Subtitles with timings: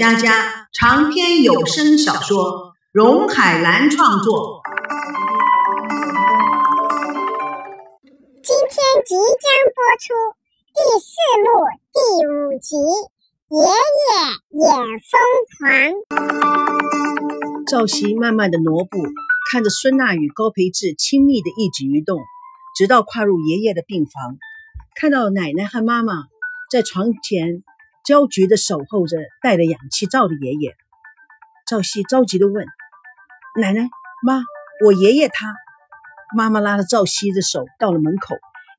[0.00, 4.62] 佳佳长篇有声小说，荣海兰创作。
[8.42, 8.72] 今天
[9.04, 10.14] 即将播出
[10.72, 11.12] 第四
[11.44, 11.48] 幕
[11.92, 12.76] 第五集
[13.54, 15.20] 《爷爷也疯
[15.58, 15.68] 狂》。
[17.68, 19.02] 赵熙慢慢的挪步，
[19.52, 22.18] 看着孙娜与高培志亲密的一举一动，
[22.74, 24.38] 直到跨入爷爷的病房，
[24.98, 26.24] 看到奶奶和妈妈
[26.70, 27.62] 在床前。
[28.04, 30.74] 焦急地守候着戴了氧气罩的爷爷，
[31.68, 32.66] 赵熙着急地问
[33.60, 33.88] ：“奶奶
[34.22, 34.42] 妈，
[34.84, 35.54] 我爷爷他……”
[36.34, 38.36] 妈妈拉着赵熙的手到了门口，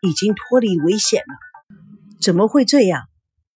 [0.00, 1.76] 已经脱离危险了。
[2.20, 3.08] 怎么会这样？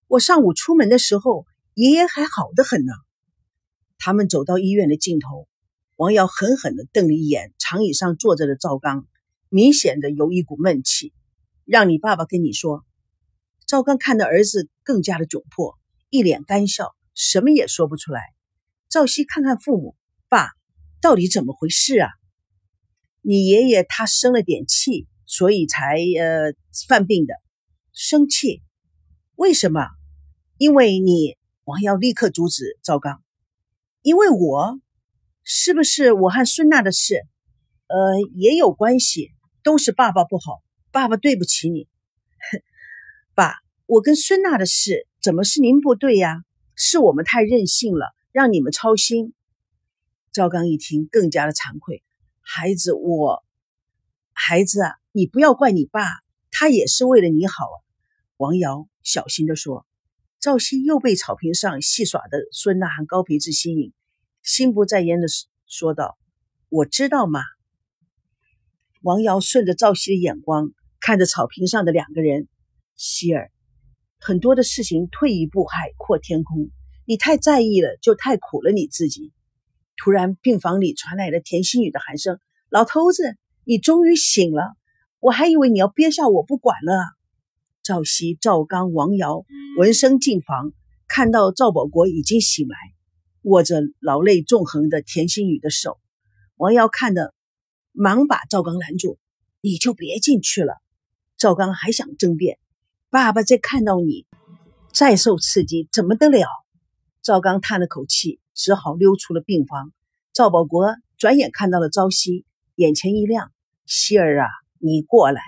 [0.08, 2.92] 我上午出门的时候，爷爷还好的很呢。
[3.98, 5.48] 他们走到医院的尽头，
[5.96, 9.06] 王瑶狠狠地瞪了一眼长椅上坐着的赵刚，
[9.48, 11.12] 明显的有一股闷气。
[11.64, 12.85] 让你爸爸跟你说。
[13.66, 15.76] 赵刚看到儿子更加的窘迫，
[16.08, 18.22] 一脸干笑，什么也说不出来。
[18.88, 19.96] 赵熙看看父母，
[20.28, 20.50] 爸，
[21.00, 22.10] 到底怎么回事啊？
[23.22, 26.54] 你爷爷他生了点气，所以才呃
[26.86, 27.34] 犯病的。
[27.92, 28.62] 生气？
[29.34, 29.88] 为什么？
[30.58, 33.20] 因为你王耀立刻阻止赵刚，
[34.02, 34.78] 因为我
[35.42, 37.26] 是不是我和孙娜的事？
[37.88, 39.32] 呃，也有关系，
[39.64, 40.62] 都是爸爸不好，
[40.92, 41.88] 爸爸对不起你。
[43.86, 46.42] 我跟孙娜的事怎么是您不对呀？
[46.74, 49.32] 是我们太任性了，让你们操心。
[50.32, 52.02] 赵刚一听，更加的惭愧。
[52.40, 53.44] 孩子，我
[54.32, 56.02] 孩子啊，你不要怪你爸，
[56.50, 57.66] 他也是为了你好。
[58.36, 59.86] 王瑶小心的说。
[60.38, 63.92] 赵熙又被草坪上戏耍的孙娜和高培志吸引，
[64.42, 65.26] 心不在焉的
[65.66, 66.18] 说道
[66.68, 67.40] ：“我知道嘛。”
[69.02, 72.48] 王瑶顺着赵熙的眼光，看着草坪上的两个人。
[72.96, 73.50] 希儿，
[74.26, 76.70] 很多的事情退一步海阔天空，
[77.04, 79.32] 你太在意了，就太苦了你自己。
[79.96, 84.74] 突然，病房里传来了田心雨的喊声：“老头子，你终于醒了！
[85.20, 86.92] 我还以为你要憋笑我不管了。”
[87.84, 89.44] 赵熙、赵刚、王瑶
[89.78, 90.72] 闻声进房，
[91.06, 92.76] 看到赵保国已经醒来，
[93.42, 96.00] 握着老泪纵横的田心雨的手。
[96.56, 97.32] 王瑶看的，
[97.92, 99.20] 忙把赵刚拦住
[99.62, 100.74] ：“你就别进去了。”
[101.38, 102.58] 赵刚还想争辩。
[103.16, 104.26] 爸爸再看到你，
[104.92, 106.46] 再受刺激怎么得了？
[107.22, 109.94] 赵刚叹了口气，只好溜出了病房。
[110.34, 112.44] 赵保国转眼看到了朝夕，
[112.74, 113.54] 眼前一亮
[113.88, 115.40] ：“希儿啊，你过来。”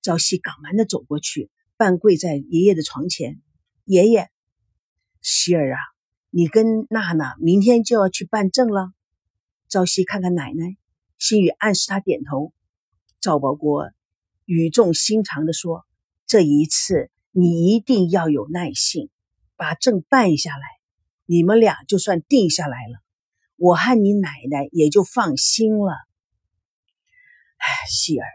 [0.00, 3.42] 朝夕赶忙的走过去，半跪在爷爷的床前
[3.84, 4.30] ：“爷爷，
[5.20, 5.78] 希儿啊，
[6.30, 8.92] 你跟娜娜明天就要去办证了。”
[9.68, 10.76] 朝夕看看奶奶，
[11.18, 12.52] 心雨暗示他点头。
[13.20, 13.90] 赵保国
[14.44, 15.84] 语重心长的说。
[16.30, 19.10] 这一次你一定要有耐性，
[19.56, 20.62] 把证办下来，
[21.26, 23.00] 你们俩就算定下来了，
[23.56, 25.92] 我和你奶奶也就放心了。
[27.56, 28.28] 哎，希儿，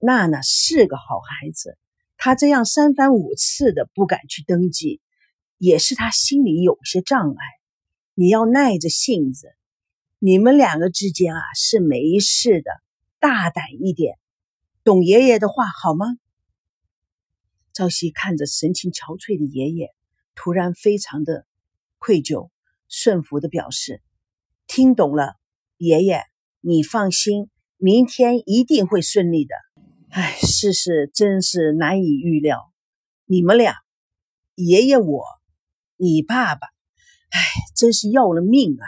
[0.00, 1.78] 娜娜是个好孩子，
[2.16, 5.00] 她这样三番五次的不敢去登记，
[5.58, 7.36] 也是她心里有些障碍。
[8.14, 9.54] 你要耐着性子，
[10.18, 12.72] 你们两个之间啊是没事的，
[13.20, 14.18] 大胆一点，
[14.82, 16.18] 懂爷爷的话好吗？
[17.78, 19.94] 朝夕看着神情憔悴的爷爷，
[20.34, 21.46] 突然非常的
[21.98, 22.50] 愧疚，
[22.88, 24.02] 顺服的表示
[24.66, 25.36] ：“听懂了，
[25.76, 26.24] 爷爷，
[26.60, 29.54] 你放心，明天一定会顺利的。”
[30.10, 32.72] 哎，世事真是难以预料，
[33.26, 33.76] 你们俩，
[34.56, 35.22] 爷爷我，
[35.96, 37.40] 你爸爸，哎，
[37.76, 38.86] 真是要了命啊！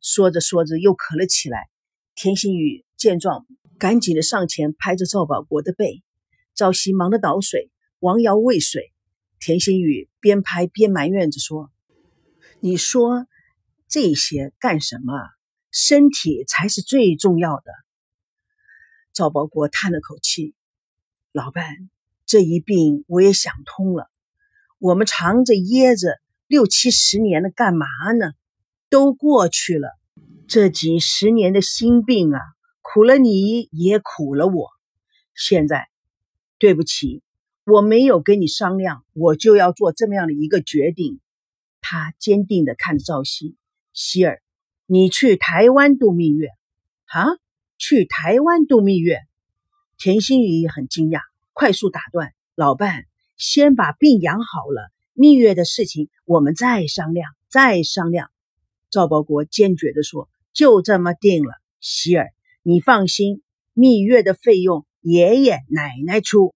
[0.00, 1.68] 说着说着又咳了起来。
[2.14, 3.48] 田心雨见状，
[3.80, 6.04] 赶紧的上前拍着赵保国的背，
[6.54, 7.71] 朝夕忙得倒水。
[8.02, 8.92] 王瑶喂水，
[9.38, 11.70] 田心雨边拍边埋怨着说
[12.58, 13.28] ：“你说
[13.86, 15.14] 这些干什么？
[15.70, 17.72] 身体才是最重要的。”
[19.14, 20.56] 赵保国叹了口气
[21.30, 21.64] ：“老伴，
[22.26, 24.10] 这一病我也想通了。
[24.80, 26.18] 我们藏着掖着
[26.48, 27.86] 六七十年了，干嘛
[28.18, 28.32] 呢？
[28.90, 29.96] 都过去了。
[30.48, 32.40] 这几十年的心病啊，
[32.80, 34.70] 苦了你也苦了我。
[35.36, 35.88] 现在，
[36.58, 37.22] 对不起。”
[37.64, 41.20] 我没有跟你商量，我就要做这么样的一个决定。
[41.80, 43.56] 他坚定地看着赵熙，
[43.92, 44.42] 希儿，
[44.86, 46.48] 你去台湾度蜜月
[47.06, 47.26] 啊？
[47.78, 49.20] 去台湾度蜜月？
[49.96, 51.20] 田心雨也很惊讶，
[51.52, 53.04] 快速打断：“老伴，
[53.36, 58.30] 先把病养好了，蜜月的事情我们再商量，再商量。”
[58.90, 62.30] 赵保国坚决地说：“就这么定了，希儿，
[62.64, 63.42] 你放心，
[63.72, 66.52] 蜜月的费用爷爷奶奶出。”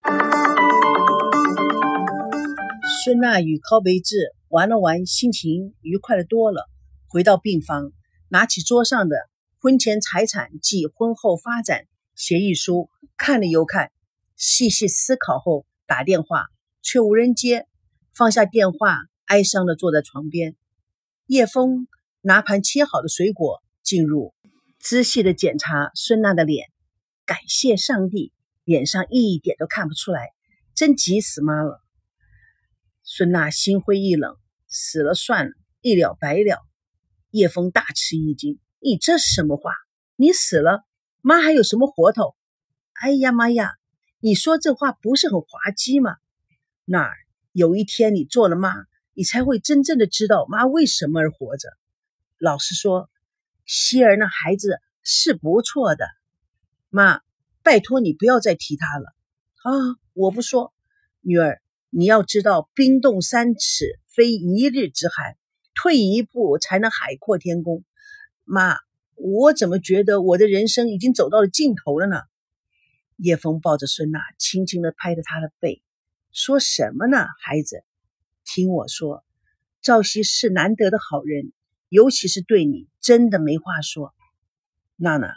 [3.06, 6.68] 孙娜与高培志玩了玩，心情愉快的多了。
[7.06, 7.92] 回到病房，
[8.28, 9.14] 拿起桌上的
[9.60, 11.86] 婚前财产及婚后发展
[12.16, 13.92] 协议书看了又看，
[14.34, 16.46] 细细思考后打电话，
[16.82, 17.68] 却无人接。
[18.12, 20.56] 放下电话，哀伤的坐在床边。
[21.28, 21.86] 叶枫
[22.22, 24.34] 拿盘切好的水果进入，
[24.80, 26.72] 仔细的检查孙娜的脸，
[27.24, 28.32] 感谢上帝，
[28.64, 30.32] 脸上一点都看不出来，
[30.74, 31.85] 真急死妈了。
[33.08, 34.36] 孙娜心灰意冷，
[34.66, 36.66] 死了算了，一了百了。
[37.30, 39.70] 叶枫大吃一惊：“你这是什么话？
[40.16, 40.84] 你死了，
[41.20, 42.34] 妈还有什么活头？”
[43.00, 43.74] 哎呀妈呀！
[44.18, 46.16] 你说这话不是很滑稽吗？
[46.84, 47.14] 那儿
[47.52, 48.74] 有一天你做了妈，
[49.14, 51.68] 你才会真正的知道妈为什么而活着。
[52.38, 53.08] 老实说，
[53.66, 56.08] 希儿那孩子是不错的。
[56.90, 57.20] 妈，
[57.62, 59.14] 拜托你不要再提他了。
[59.62, 59.70] 啊，
[60.12, 60.74] 我不说，
[61.20, 61.62] 女儿。
[61.98, 65.34] 你要知道，冰冻三尺非一日之寒，
[65.74, 67.84] 退一步才能海阔天空。
[68.44, 68.76] 妈，
[69.14, 72.20] 我怎么觉得我的人生已经走到了尽头了呢？
[73.16, 75.80] 叶枫抱着孙娜，轻轻地拍着她的背，
[76.32, 77.16] 说什么呢？
[77.40, 77.82] 孩子，
[78.44, 79.24] 听我说，
[79.80, 81.50] 赵熙是难得的好人，
[81.88, 84.12] 尤其是对你，真的没话说。
[84.96, 85.32] 娜娜，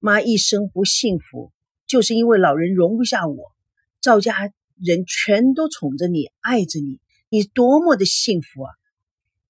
[0.00, 1.52] 妈一生不幸福，
[1.86, 3.52] 就是因为老人容不下我，
[4.00, 4.52] 赵家。
[4.80, 8.70] 人全都宠着你，爱着你，你多么的幸福啊！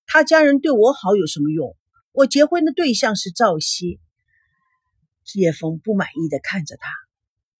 [0.06, 1.76] 他家人对我好有什么用？
[2.12, 4.00] 我结婚的对象是赵熙。
[5.34, 6.88] 叶枫不满意的看着他：“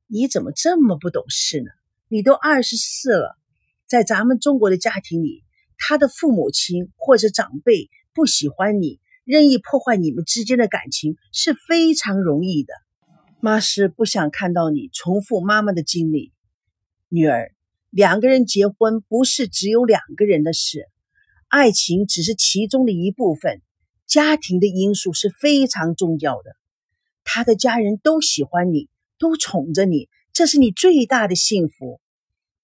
[0.08, 1.70] 你怎么这么不懂事呢？
[2.08, 3.36] 你都二十四了，
[3.86, 5.44] 在咱们中国的家庭里，
[5.76, 12.72] 他的父母亲或者长辈不喜欢你，任意破坏你们之间的感情是非常容易的。
[13.40, 16.32] 妈是不想看到你重复妈妈的经历，
[17.10, 17.52] 女儿。”
[17.90, 20.86] 两个人结婚不是只有两个人的事，
[21.48, 23.62] 爱情只是其中的一部分，
[24.06, 26.54] 家庭的因素是非常重要的。
[27.24, 32.00] 他的家人都喜欢你，都宠着你，这是你最大的幸福。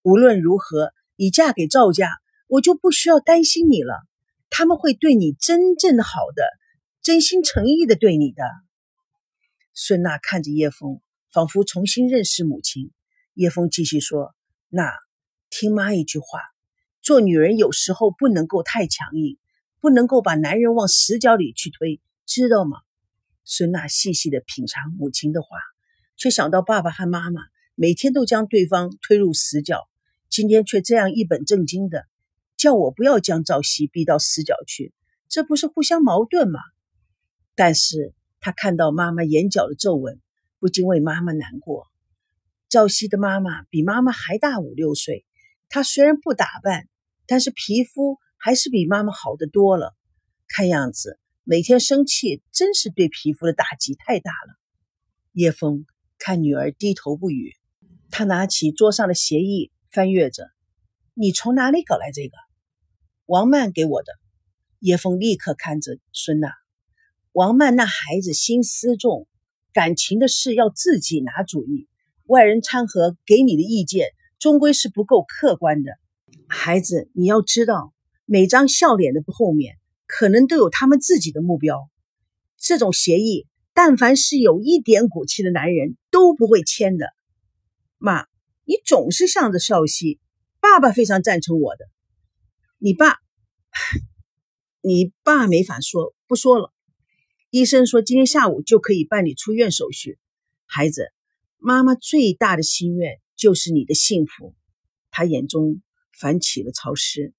[0.03, 2.11] 无论如何，你嫁给赵家，
[2.47, 4.03] 我就不需要担心你了。
[4.50, 6.44] 他们会对你真正好的，
[7.03, 8.43] 真心诚意的对你的。
[9.73, 11.00] 孙娜看着叶枫，
[11.32, 12.91] 仿佛重新认识母亲。
[13.32, 14.35] 叶枫继续说
[14.69, 14.93] ：“那。”
[15.56, 16.40] 听妈一句话，
[17.00, 19.38] 做女人有时候不能够太强硬，
[19.78, 22.78] 不能够把男人往死角里去推，知道吗？
[23.44, 25.50] 孙娜细细的品尝母亲的话，
[26.16, 27.40] 却想到爸爸和妈妈
[27.76, 29.88] 每天都将对方推入死角，
[30.28, 32.04] 今天却这样一本正经的
[32.56, 34.92] 叫我不要将赵熙逼到死角去，
[35.28, 36.58] 这不是互相矛盾吗？
[37.54, 40.20] 但是他看到妈妈眼角的皱纹，
[40.58, 41.86] 不禁为妈妈难过。
[42.68, 45.24] 赵熙的妈妈比妈妈还大五六岁。
[45.75, 46.88] 她虽然不打扮，
[47.26, 49.93] 但是皮肤还是比妈妈好得多了。
[50.47, 54.55] 看样子每天生气，真是对皮肤的打击太大了。
[55.32, 55.85] 叶枫
[56.17, 57.56] 看女儿低头不语，
[58.12, 60.49] 他拿起桌上的协议翻阅着
[61.12, 62.37] ：“你从哪里搞来这个？”
[63.26, 64.12] 王曼给我的。
[64.79, 66.53] 叶枫立刻看着孙娜，
[67.32, 69.26] 王曼那孩子心思重，
[69.73, 71.88] 感情的事要自己拿主意，
[72.26, 74.06] 外人掺和给你的意见。
[74.44, 75.93] 终归是不够客观的，
[76.49, 77.95] 孩子，你要知道，
[78.26, 81.88] 每张笑脸的后面，可能都有他们自己的目标。
[82.59, 87.07] 这种协议，但凡是有一点骨气的男人都不会签的。
[87.97, 88.26] 妈，
[88.66, 90.21] 你总是向着少熙，
[90.61, 91.87] 爸爸非常赞成我的。
[92.76, 93.16] 你爸，
[94.83, 96.71] 你爸没法说，不说了。
[97.49, 100.18] 医生说今天下午就可以办理出院手续。
[100.66, 101.14] 孩子，
[101.57, 103.23] 妈妈最大的心愿。
[103.37, 104.55] 就是你的幸福，
[105.11, 105.81] 他眼中
[106.19, 107.33] 泛起了潮湿。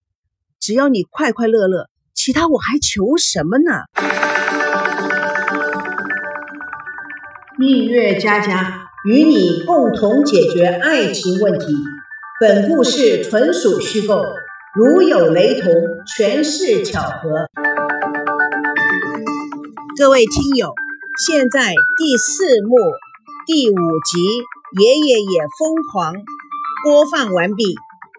[0.60, 3.86] 只要你快快乐乐，其他我还求什么呢？
[7.58, 11.74] 蜜月佳佳与你共同解决爱情问题。
[12.42, 14.26] 本故事纯属虚构，
[14.76, 15.72] 如有雷同，
[16.18, 17.48] 全是巧合。
[19.98, 20.74] 各位听友，
[21.26, 22.76] 现在第四幕
[23.48, 24.55] 第五集。
[24.78, 26.14] 爷爷也疯狂，
[26.84, 27.64] 播放完毕，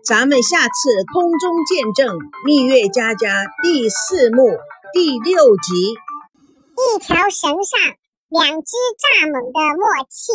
[0.07, 4.57] 咱们下次空中见证《蜜月佳佳》第四幕
[4.95, 5.95] 第六集。
[6.79, 7.79] 一条绳上
[8.31, 10.33] 两只蚱蜢的默契。